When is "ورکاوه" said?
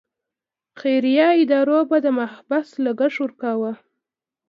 3.23-3.71